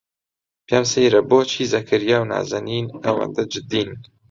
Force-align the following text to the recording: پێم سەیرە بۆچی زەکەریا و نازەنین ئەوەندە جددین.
پێم 0.67 0.85
سەیرە 0.91 1.21
بۆچی 1.29 1.69
زەکەریا 1.73 2.17
و 2.21 2.29
نازەنین 2.31 2.87
ئەوەندە 3.03 3.43
جددین. 3.53 3.89